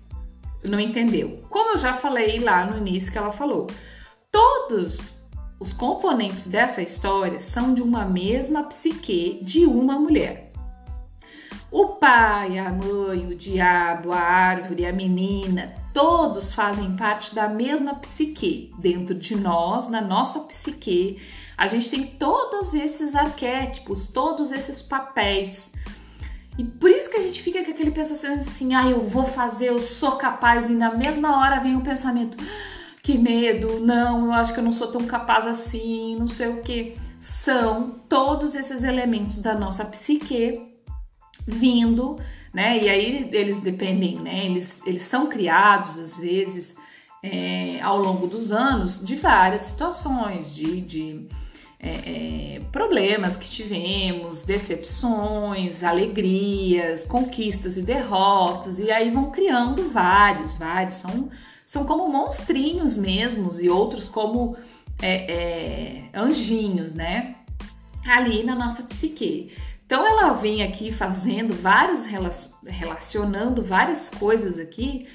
não 0.62 0.78
entendeu. 0.78 1.44
Como 1.48 1.72
eu 1.72 1.78
já 1.78 1.94
falei 1.94 2.38
lá 2.38 2.64
no 2.64 2.78
início 2.78 3.10
que 3.10 3.18
ela 3.18 3.32
falou, 3.32 3.66
todos 4.30 5.18
os 5.58 5.72
componentes 5.72 6.46
dessa 6.46 6.82
história 6.82 7.40
são 7.40 7.74
de 7.74 7.82
uma 7.82 8.04
mesma 8.04 8.64
psique 8.64 9.40
de 9.42 9.64
uma 9.64 9.98
mulher. 9.98 10.47
O 11.70 11.88
pai, 11.88 12.58
a 12.58 12.70
mãe, 12.70 13.26
o 13.26 13.34
diabo, 13.34 14.10
a 14.10 14.18
árvore, 14.18 14.86
a 14.86 14.92
menina, 14.92 15.74
todos 15.92 16.54
fazem 16.54 16.96
parte 16.96 17.34
da 17.34 17.46
mesma 17.46 17.94
psique. 17.96 18.70
Dentro 18.78 19.14
de 19.14 19.36
nós, 19.36 19.86
na 19.86 20.00
nossa 20.00 20.40
psique, 20.40 21.20
a 21.58 21.66
gente 21.68 21.90
tem 21.90 22.06
todos 22.06 22.72
esses 22.72 23.14
arquétipos, 23.14 24.06
todos 24.06 24.50
esses 24.50 24.80
papéis. 24.80 25.70
E 26.56 26.64
por 26.64 26.90
isso 26.90 27.10
que 27.10 27.18
a 27.18 27.22
gente 27.22 27.42
fica 27.42 27.62
com 27.62 27.70
aquele 27.70 27.90
pensamento 27.90 28.40
assim: 28.40 28.74
ah, 28.74 28.88
eu 28.88 29.02
vou 29.02 29.26
fazer, 29.26 29.68
eu 29.68 29.78
sou 29.78 30.12
capaz, 30.12 30.70
e 30.70 30.72
na 30.72 30.94
mesma 30.94 31.38
hora 31.38 31.60
vem 31.60 31.76
o 31.76 31.82
pensamento: 31.82 32.38
ah, 32.40 32.98
que 33.02 33.18
medo, 33.18 33.80
não, 33.80 34.24
eu 34.24 34.32
acho 34.32 34.54
que 34.54 34.60
eu 34.60 34.64
não 34.64 34.72
sou 34.72 34.86
tão 34.88 35.06
capaz 35.06 35.46
assim, 35.46 36.16
não 36.18 36.28
sei 36.28 36.48
o 36.48 36.62
que. 36.62 36.96
São 37.20 38.00
todos 38.08 38.54
esses 38.54 38.82
elementos 38.82 39.38
da 39.38 39.54
nossa 39.54 39.84
psique 39.84 40.67
vindo, 41.48 42.16
né? 42.52 42.78
E 42.78 42.88
aí 42.88 43.28
eles 43.32 43.58
dependem, 43.58 44.16
né? 44.16 44.44
Eles, 44.44 44.86
eles 44.86 45.02
são 45.02 45.28
criados 45.28 45.98
às 45.98 46.18
vezes 46.18 46.76
é, 47.22 47.80
ao 47.80 47.98
longo 47.98 48.26
dos 48.26 48.52
anos 48.52 49.04
de 49.04 49.16
várias 49.16 49.62
situações, 49.62 50.54
de, 50.54 50.80
de 50.82 51.28
é, 51.80 52.56
é, 52.56 52.60
problemas 52.70 53.36
que 53.36 53.48
tivemos, 53.48 54.44
decepções, 54.44 55.82
alegrias, 55.82 57.04
conquistas 57.04 57.76
e 57.76 57.82
derrotas, 57.82 58.78
e 58.78 58.90
aí 58.90 59.10
vão 59.10 59.30
criando 59.30 59.90
vários, 59.90 60.56
vários, 60.56 60.94
são, 60.94 61.30
são 61.64 61.84
como 61.84 62.08
monstrinhos 62.08 62.96
mesmos 62.96 63.60
e 63.60 63.68
outros 63.68 64.08
como 64.08 64.56
é, 65.00 65.32
é, 65.32 66.04
anjinhos, 66.14 66.94
né? 66.94 67.36
Ali 68.06 68.42
na 68.42 68.54
nossa 68.54 68.82
psique. 68.84 69.52
Então 69.88 70.06
ela 70.06 70.34
vem 70.34 70.62
aqui 70.62 70.92
fazendo 70.92 71.54
vários 71.54 72.04
relacionando 72.66 73.62
várias 73.62 74.10
coisas 74.10 74.58
aqui, 74.58 75.08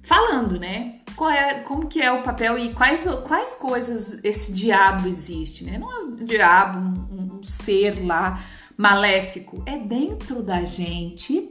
falando, 0.00 0.60
né? 0.60 1.00
Qual 1.16 1.28
é, 1.28 1.54
como 1.54 1.88
que 1.88 2.00
é 2.00 2.12
o 2.12 2.22
papel 2.22 2.56
e 2.56 2.72
quais, 2.72 3.04
quais 3.26 3.56
coisas 3.56 4.16
esse 4.22 4.52
diabo 4.52 5.08
existe, 5.08 5.64
né? 5.64 5.76
Não 5.76 5.90
é 5.90 6.04
um 6.04 6.24
diabo, 6.24 6.78
um, 6.78 7.38
um 7.38 7.42
ser 7.42 8.06
lá 8.06 8.44
maléfico, 8.78 9.60
é 9.66 9.76
dentro 9.76 10.40
da 10.40 10.62
gente 10.62 11.48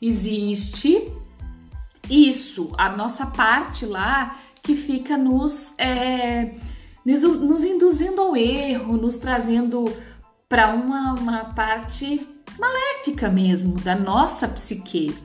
existe 0.00 1.12
isso, 2.08 2.70
a 2.78 2.90
nossa 2.96 3.26
parte 3.26 3.84
lá 3.84 4.38
que 4.62 4.76
fica 4.76 5.18
nos, 5.18 5.76
é, 5.78 6.54
nos, 7.04 7.22
nos 7.24 7.64
induzindo 7.64 8.20
ao 8.20 8.36
erro, 8.36 8.96
nos 8.96 9.16
trazendo 9.16 9.92
para 10.48 10.74
uma, 10.74 11.14
uma 11.14 11.44
parte 11.46 12.28
maléfica 12.58 13.28
mesmo 13.28 13.80
da 13.80 13.94
nossa 13.94 14.46
psique. 14.48 15.16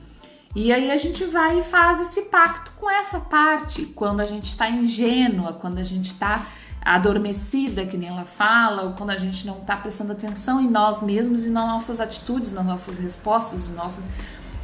E 0.54 0.72
aí 0.72 0.90
a 0.90 0.96
gente 0.96 1.24
vai 1.24 1.60
e 1.60 1.62
faz 1.62 2.00
esse 2.00 2.22
pacto 2.22 2.72
com 2.72 2.90
essa 2.90 3.20
parte, 3.20 3.86
quando 3.86 4.20
a 4.20 4.26
gente 4.26 4.46
está 4.46 4.68
ingênua, 4.68 5.52
quando 5.52 5.78
a 5.78 5.84
gente 5.84 6.12
está 6.12 6.44
adormecida, 6.80 7.86
que 7.86 7.96
nem 7.96 8.08
ela 8.08 8.24
fala, 8.24 8.82
ou 8.82 8.92
quando 8.94 9.10
a 9.10 9.16
gente 9.16 9.46
não 9.46 9.58
está 9.58 9.76
prestando 9.76 10.12
atenção 10.12 10.60
em 10.60 10.68
nós 10.68 11.00
mesmos 11.02 11.44
e 11.44 11.50
nas 11.50 11.66
nossas 11.66 12.00
atitudes, 12.00 12.52
nas 12.52 12.64
nossas 12.64 12.98
respostas. 12.98 13.70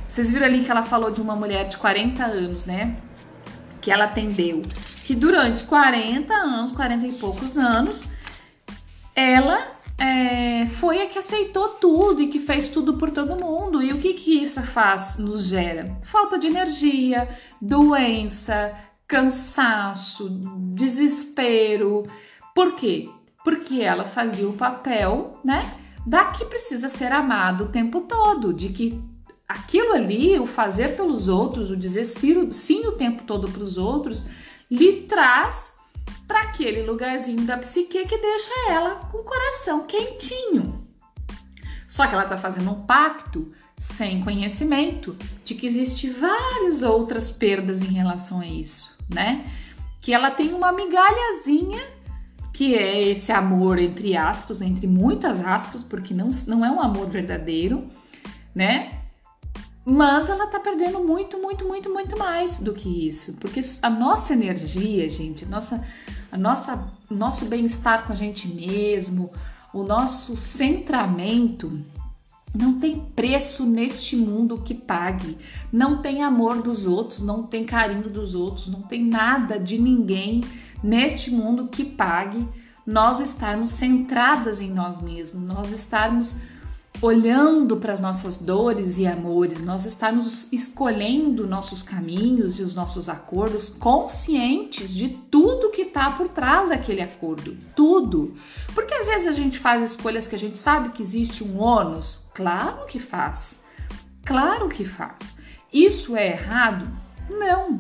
Vocês 0.07 0.33
viram 0.33 0.47
ali 0.47 0.65
que 0.65 0.71
ela 0.71 0.83
falou 0.83 1.11
de 1.11 1.21
uma 1.21 1.37
mulher 1.37 1.69
de 1.69 1.77
40 1.77 2.25
anos, 2.25 2.65
né? 2.65 2.97
Que 3.81 3.91
ela 3.91 4.07
atendeu. 4.07 4.63
Que 5.05 5.15
durante 5.15 5.63
40 5.65 6.35
anos, 6.35 6.73
40 6.73 7.07
e 7.07 7.13
poucos 7.13 7.57
anos, 7.57 8.03
ela 9.15 9.76
é, 9.99 10.67
foi 10.67 11.01
a 11.01 11.07
que 11.07 11.19
aceitou 11.19 11.71
tudo 11.71 12.21
e 12.21 12.29
que 12.29 12.39
fez 12.39 12.69
tudo 12.69 12.95
por 12.95 13.11
todo 13.11 13.43
mundo. 13.43 13.83
E 13.83 13.93
o 13.93 13.99
que, 13.99 14.13
que 14.15 14.43
isso 14.43 14.63
faz, 14.63 15.17
nos 15.17 15.47
gera? 15.47 15.99
Falta 16.03 16.39
de 16.39 16.47
energia, 16.47 17.29
doença, 17.61 18.75
cansaço, 19.09 20.29
desespero. 20.75 22.05
Por 22.55 22.75
quê? 22.75 23.09
Porque 23.43 23.81
ela 23.81 24.05
fazia 24.05 24.49
o 24.49 24.53
papel, 24.53 25.41
né? 25.45 25.65
Da 26.07 26.27
que 26.27 26.45
precisa 26.45 26.89
ser 26.89 27.13
amado 27.13 27.65
o 27.65 27.69
tempo 27.69 28.03
todo, 28.03 28.53
de 28.53 28.69
que 28.69 29.03
aquilo 29.49 29.93
ali, 29.93 30.39
o 30.39 30.47
fazer 30.47 30.97
pelos 30.97 31.29
outros, 31.29 31.71
o 31.71 31.77
dizer 31.77 32.05
sim 32.05 32.87
o 32.87 32.93
tempo 32.93 33.25
todo 33.25 33.51
para 33.51 33.63
os 33.63 33.79
outros, 33.79 34.27
lhe 34.71 35.03
traz 35.03 35.76
para 36.27 36.43
aquele 36.43 36.83
lugarzinho 36.83 37.45
da 37.45 37.57
psique 37.59 38.07
que 38.07 38.19
deixa 38.19 38.53
ela 38.71 38.97
com 38.97 39.19
o 39.19 39.25
coração 39.25 39.87
quentinho. 39.87 40.87
Só 41.89 42.07
que 42.07 42.15
ela 42.15 42.25
está 42.25 42.37
fazendo 42.37 42.71
um 42.71 42.83
pacto 42.83 43.53
sem 43.79 44.21
conhecimento 44.21 45.17
de 45.45 45.55
que 45.55 45.67
existe 45.67 46.11
várias 46.11 46.83
outras 46.83 47.31
perdas 47.31 47.81
em 47.81 47.93
relação 47.93 48.41
a 48.41 48.47
isso, 48.47 48.97
né? 49.13 49.51
Que 50.01 50.13
ela 50.13 50.31
tem 50.31 50.53
uma 50.53 50.73
migalhazinha 50.73 51.97
que 52.53 52.75
é 52.75 53.09
esse 53.09 53.31
amor 53.33 53.79
entre 53.79 54.17
aspas, 54.17 54.63
entre 54.63 54.87
muitas 54.87 55.45
aspas, 55.45 55.83
porque 55.83 56.15
não, 56.15 56.31
não 56.47 56.65
é 56.65 56.71
um 56.71 56.81
amor 56.81 57.11
verdadeiro, 57.11 57.87
né? 58.55 59.06
Mas 59.89 60.29
ela 60.29 60.49
tá 60.49 60.59
perdendo 60.59 60.99
muito, 60.99 61.39
muito, 61.39 61.65
muito, 61.65 61.89
muito 61.89 62.19
mais 62.19 62.59
do 62.59 62.73
que 62.73 63.09
isso. 63.09 63.35
Porque 63.35 63.61
a 63.81 63.89
nossa 63.89 64.33
energia, 64.33 65.09
gente, 65.09 65.45
a 65.45 65.49
nossa, 65.49 65.85
a 66.33 66.37
nossa, 66.37 66.93
nosso 67.09 67.45
bem-estar 67.45 68.05
com 68.05 68.13
a 68.13 68.17
gente 68.17 68.49
mesmo, 68.49 69.31
o 69.73 69.85
nosso 69.85 70.37
centramento 70.37 71.81
não 72.53 72.81
tem 72.81 72.99
preço 73.15 73.65
neste 73.65 74.17
mundo 74.17 74.59
que 74.59 74.75
pague. 74.75 75.39
Não 75.73 76.03
tem 76.03 76.21
amor 76.21 76.63
dos 76.63 76.85
outros, 76.85 77.21
não 77.21 77.45
tem 77.45 77.65
carinho 77.65 78.11
dos 78.11 78.35
outros, 78.35 78.67
não 78.67 78.83
tem 78.83 79.05
nada 79.05 79.57
de 79.57 79.79
ninguém 79.79 80.43
neste 80.83 81.31
mundo 81.31 81.69
que 81.69 81.85
pague 81.85 82.45
nós 82.85 83.21
estarmos 83.21 83.71
centradas 83.71 84.61
em 84.61 84.71
nós 84.71 85.01
mesmos, 85.01 85.43
nós 85.43 85.71
estarmos 85.71 86.37
olhando 87.01 87.77
para 87.77 87.93
as 87.93 88.01
nossas 88.01 88.37
dores 88.37 88.99
e 88.99 89.07
amores, 89.07 89.61
nós 89.61 89.85
estarmos 89.85 90.51
escolhendo 90.53 91.47
nossos 91.47 91.83
caminhos 91.83 92.59
e 92.59 92.63
os 92.63 92.75
nossos 92.75 93.09
acordos 93.09 93.69
conscientes 93.69 94.95
de 94.95 95.09
tudo 95.09 95.71
que 95.71 95.83
está 95.83 96.11
por 96.11 96.29
trás 96.29 96.71
daquele 96.71 97.03
acordo, 97.03 97.57
tudo. 97.75 98.35
Porque 98.75 98.95
às 98.95 99.07
vezes 99.07 99.29
a 99.29 99.33
gente 99.33 99.59
faz 99.59 99.83
escolhas 99.83 100.27
que 100.27 100.35
a 100.35 100.39
gente 100.39 100.59
sabe 100.59 100.91
que 100.91 101.03
existe 101.03 101.45
um 101.45 101.61
ônus, 101.61 102.21
claro 102.35 102.87
que 102.87 102.99
faz, 102.99 103.59
claro 104.25 104.69
que 104.69 104.85
faz. 104.85 105.37
Isso 105.73 106.17
é 106.17 106.29
errado? 106.29 106.91
Não. 107.29 107.79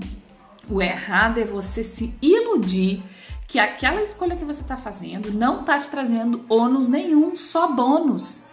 O 0.68 0.82
errado 0.82 1.38
é 1.38 1.44
você 1.44 1.82
se 1.82 2.12
iludir 2.20 3.02
que 3.46 3.58
aquela 3.58 4.02
escolha 4.02 4.36
que 4.36 4.44
você 4.44 4.60
está 4.60 4.76
fazendo 4.76 5.32
não 5.32 5.60
está 5.60 5.78
te 5.78 5.88
trazendo 5.88 6.44
ônus 6.48 6.88
nenhum, 6.88 7.36
só 7.36 7.72
bônus. 7.72 8.44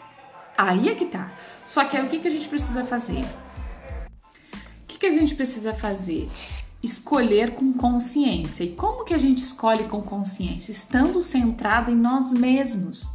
Aí 0.58 0.90
é 0.90 0.96
que 0.96 1.06
tá. 1.06 1.32
Só 1.66 1.86
que 1.86 1.98
aí 1.98 2.06
o 2.06 2.10
que, 2.10 2.20
que 2.20 2.28
a 2.28 2.32
gente 2.32 2.48
precisa 2.48 2.84
fazer? 2.84 3.24
O 3.24 4.88
que, 4.88 4.98
que 4.98 5.06
a 5.06 5.12
gente 5.12 5.36
precisa 5.36 5.74
fazer? 5.74 6.30
Escolher 6.82 7.52
com 7.52 7.74
consciência. 7.74 8.64
E 8.64 8.70
como 8.70 9.06
que 9.06 9.14
a 9.14 9.18
gente 9.18 9.42
escolhe 9.42 9.86
com 9.86 10.02
consciência? 10.02 10.72
Estando 10.72 11.22
centrada 11.22 11.90
em 11.90 11.96
nós 11.96 12.34
mesmos, 12.34 13.08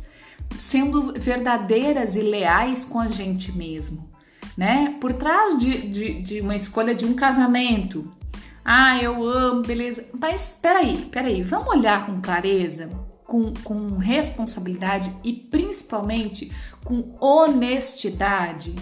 sendo 0.56 1.12
verdadeiras 1.12 2.16
e 2.16 2.20
leais 2.22 2.84
com 2.84 2.98
a 2.98 3.06
gente 3.06 3.52
mesmo, 3.52 4.08
né? 4.56 4.96
Por 5.00 5.12
trás 5.12 5.58
de, 5.58 5.88
de, 5.88 6.22
de 6.22 6.40
uma 6.40 6.56
escolha 6.56 6.94
de 6.94 7.04
um 7.04 7.14
casamento, 7.14 8.10
ah, 8.64 9.00
eu 9.00 9.24
amo, 9.26 9.62
beleza. 9.62 10.06
Mas 10.18 10.56
peraí, 10.60 11.06
peraí, 11.12 11.42
vamos 11.42 11.68
olhar 11.68 12.06
com 12.06 12.20
clareza 12.20 13.07
com, 13.28 13.52
com 13.62 13.98
responsabilidade 13.98 15.14
e 15.22 15.34
principalmente 15.34 16.50
com 16.82 17.14
honestidade. 17.20 18.74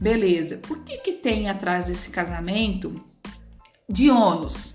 Beleza, 0.00 0.60
o 0.70 0.76
que, 0.76 0.96
que 0.96 1.12
tem 1.12 1.50
atrás 1.50 1.84
desse 1.84 2.08
casamento 2.08 3.04
de 3.86 4.10
ônus? 4.10 4.74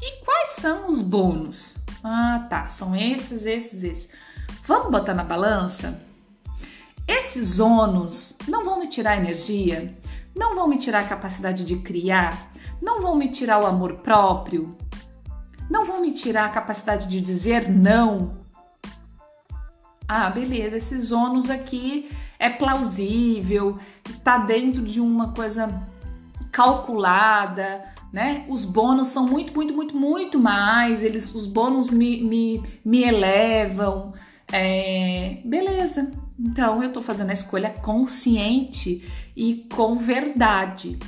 E 0.00 0.24
quais 0.24 0.50
são 0.56 0.88
os 0.88 1.02
bônus? 1.02 1.76
Ah, 2.02 2.46
tá, 2.48 2.66
são 2.66 2.96
esses, 2.96 3.44
esses, 3.44 3.84
esses. 3.84 4.08
Vamos 4.64 4.90
botar 4.90 5.12
na 5.12 5.22
balança? 5.22 6.00
Esses 7.06 7.60
ônus 7.60 8.34
não 8.48 8.64
vão 8.64 8.80
me 8.80 8.88
tirar 8.88 9.18
energia, 9.18 9.94
não 10.34 10.54
vão 10.54 10.66
me 10.66 10.78
tirar 10.78 11.00
a 11.00 11.08
capacidade 11.08 11.62
de 11.62 11.76
criar, 11.76 12.50
não 12.80 13.02
vão 13.02 13.16
me 13.16 13.28
tirar 13.28 13.62
o 13.62 13.66
amor 13.66 13.96
próprio, 13.96 14.74
não 15.68 15.84
vão 15.84 16.00
me 16.00 16.10
tirar 16.10 16.46
a 16.46 16.50
capacidade 16.50 17.06
de 17.06 17.20
dizer 17.20 17.68
não, 17.68 18.45
ah, 20.08 20.30
beleza, 20.30 20.76
esses 20.76 21.12
ônus 21.12 21.50
aqui 21.50 22.10
é 22.38 22.48
plausível, 22.48 23.78
tá 24.22 24.38
dentro 24.38 24.82
de 24.82 25.00
uma 25.00 25.32
coisa 25.32 25.86
calculada, 26.52 27.82
né? 28.12 28.44
Os 28.48 28.64
bônus 28.64 29.08
são 29.08 29.26
muito, 29.26 29.52
muito, 29.52 29.74
muito, 29.74 29.96
muito 29.96 30.38
mais, 30.38 31.02
eles, 31.02 31.34
os 31.34 31.46
bônus 31.46 31.90
me, 31.90 32.22
me, 32.22 32.62
me 32.84 33.02
elevam. 33.02 34.12
É, 34.52 35.38
beleza, 35.44 36.10
então 36.38 36.82
eu 36.82 36.92
tô 36.92 37.02
fazendo 37.02 37.30
a 37.30 37.32
escolha 37.32 37.70
consciente 37.70 39.04
e 39.36 39.66
com 39.74 39.96
verdade. 39.96 40.98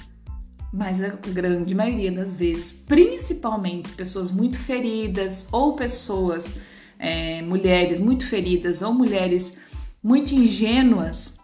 Mas 0.72 1.02
a 1.02 1.08
grande 1.08 1.74
maioria 1.74 2.12
das 2.12 2.36
vezes, 2.36 2.72
principalmente 2.72 3.88
pessoas 3.90 4.30
muito 4.30 4.58
feridas 4.58 5.48
ou 5.50 5.74
pessoas 5.74 6.58
é, 6.98 7.40
mulheres 7.42 7.98
muito 7.98 8.26
feridas 8.26 8.82
ou 8.82 8.92
mulheres 8.92 9.56
muito 10.02 10.34
ingênuas 10.34 11.38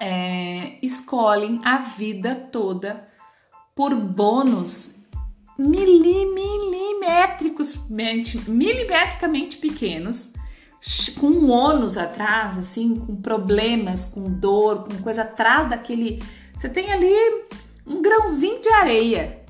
é, 0.00 0.78
escolhem 0.82 1.60
a 1.64 1.78
vida 1.78 2.34
toda 2.34 3.08
por 3.74 3.94
bônus 3.94 4.90
milimétricos, 5.58 7.78
milimetricamente 7.88 9.56
pequenos, 9.56 10.34
com 11.18 11.48
ônus 11.48 11.96
atrás, 11.96 12.58
assim, 12.58 12.94
com 12.94 13.16
problemas, 13.16 14.04
com 14.04 14.24
dor, 14.24 14.84
com 14.84 15.02
coisa 15.02 15.22
atrás 15.22 15.70
daquele. 15.70 16.22
Você 16.54 16.68
tem 16.68 16.92
ali 16.92 17.14
um 17.86 18.02
grãozinho 18.02 18.60
de 18.60 18.68
areia 18.68 19.40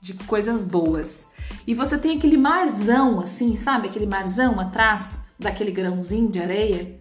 de 0.00 0.14
coisas 0.14 0.62
boas. 0.62 1.26
E 1.66 1.74
você 1.74 1.96
tem 1.96 2.16
aquele 2.16 2.36
marzão, 2.36 3.20
assim, 3.20 3.56
sabe? 3.56 3.88
Aquele 3.88 4.06
marzão 4.06 4.60
atrás 4.60 5.18
daquele 5.38 5.70
grãozinho 5.70 6.30
de 6.30 6.40
areia 6.40 7.00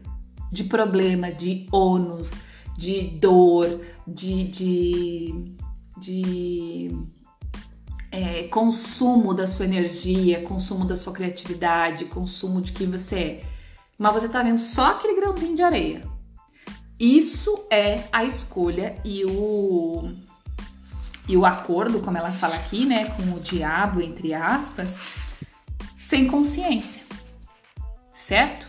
de 0.52 0.64
problema, 0.64 1.32
de 1.32 1.66
ônus, 1.72 2.34
de 2.78 3.02
dor, 3.02 3.82
de, 4.08 4.44
de, 4.48 5.56
de 5.98 7.06
é, 8.12 8.44
consumo 8.44 9.34
da 9.34 9.48
sua 9.48 9.66
energia, 9.66 10.44
consumo 10.44 10.86
da 10.86 10.96
sua 10.96 11.12
criatividade, 11.12 12.06
consumo 12.06 12.62
de 12.62 12.72
quem 12.72 12.90
você 12.90 13.16
é. 13.16 13.44
Mas 13.98 14.14
você 14.14 14.30
tá 14.30 14.44
vendo 14.44 14.60
só 14.60 14.92
aquele 14.92 15.20
grãozinho 15.20 15.56
de 15.56 15.64
areia. 15.64 16.02
Isso 17.00 17.66
é 17.72 18.04
a 18.12 18.24
escolha 18.24 18.96
e 19.04 19.26
o 19.26 20.14
e 21.28 21.38
o 21.38 21.46
acordo, 21.46 22.00
como 22.00 22.18
ela 22.18 22.32
fala 22.32 22.56
aqui, 22.56 22.86
né, 22.86 23.06
com 23.06 23.34
o 23.34 23.40
diabo, 23.40 24.02
entre 24.02 24.34
aspas, 24.34 24.98
sem 26.00 26.28
consciência, 26.28 27.02
certo? 28.14 28.68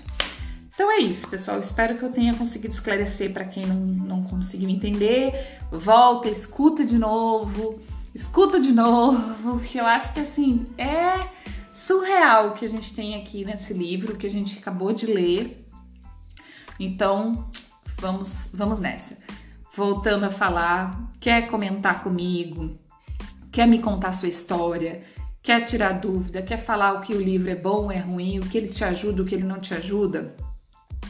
Então 0.73 0.91
é 0.91 0.99
isso, 0.99 1.29
pessoal. 1.29 1.59
Espero 1.61 1.97
que 1.97 2.05
eu 2.05 2.11
tenha 2.11 2.35
conseguido 2.35 2.75
esclarecer 2.75 3.33
para 3.33 3.45
quem 3.45 3.65
não, 3.65 3.77
não 3.77 4.23
conseguiu 4.25 4.69
entender. 4.69 5.59
Volta, 5.71 6.29
escuta 6.29 6.85
de 6.85 6.99
novo, 6.99 7.81
escuta 8.15 8.59
de 8.59 8.73
novo, 8.73 9.61
que 9.67 9.79
eu 9.79 9.87
acho 9.87 10.13
que 10.13 10.21
assim 10.21 10.67
é 10.77 11.29
surreal 11.73 12.49
o 12.49 12.53
que 12.55 12.65
a 12.65 12.69
gente 12.69 12.95
tem 12.95 13.17
aqui 13.17 13.45
nesse 13.45 13.73
livro 13.73 14.17
que 14.17 14.27
a 14.27 14.31
gente 14.31 14.59
acabou 14.59 14.93
de 14.93 15.07
ler. 15.07 15.65
Então, 16.79 17.49
vamos, 18.01 18.49
vamos 18.53 18.81
nessa 18.81 19.24
voltando 19.77 20.25
a 20.25 20.31
falar, 20.31 21.11
quer 21.21 21.49
comentar 21.49 22.03
comigo, 22.03 22.79
quer 23.51 23.67
me 23.67 23.79
contar 23.79 24.13
sua 24.13 24.29
história, 24.29 25.03
quer 25.43 25.65
tirar 25.65 25.93
dúvida, 25.93 26.43
quer 26.43 26.59
falar 26.59 26.93
o 26.95 27.01
que 27.01 27.15
o 27.15 27.21
livro 27.21 27.51
é 27.51 27.57
bom, 27.57 27.91
é 27.91 27.99
ruim, 27.99 28.39
o 28.39 28.47
que 28.47 28.57
ele 28.57 28.69
te 28.69 28.85
ajuda, 28.85 29.23
o 29.23 29.25
que 29.25 29.35
ele 29.35 29.43
não 29.45 29.59
te 29.59 29.75
ajuda, 29.75 30.37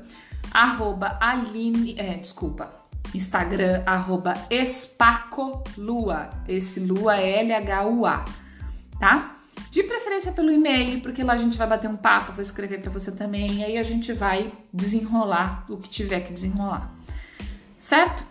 arroba 0.52 1.16
Aline, 1.20 1.94
é, 1.98 2.14
desculpa, 2.14 2.79
Instagram, 3.14 3.82
arroba 3.86 4.34
espacolua. 4.50 6.30
Esse 6.48 6.80
lua 6.80 7.16
é 7.16 7.40
L-H-U-A, 7.40 8.24
tá? 8.98 9.36
De 9.70 9.82
preferência 9.82 10.32
pelo 10.32 10.50
e-mail, 10.50 11.00
porque 11.00 11.22
lá 11.22 11.34
a 11.34 11.36
gente 11.36 11.56
vai 11.56 11.66
bater 11.66 11.88
um 11.88 11.96
papo, 11.96 12.32
vou 12.32 12.42
escrever 12.42 12.80
para 12.80 12.90
você 12.90 13.12
também, 13.12 13.58
e 13.58 13.64
aí 13.64 13.78
a 13.78 13.82
gente 13.82 14.12
vai 14.12 14.52
desenrolar 14.72 15.64
o 15.68 15.76
que 15.76 15.88
tiver 15.88 16.20
que 16.20 16.32
desenrolar. 16.32 16.90
Certo? 17.76 18.24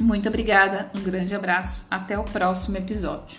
Muito 0.00 0.28
obrigada, 0.28 0.90
um 0.94 1.02
grande 1.02 1.34
abraço, 1.34 1.84
até 1.90 2.18
o 2.18 2.24
próximo 2.24 2.76
episódio. 2.76 3.38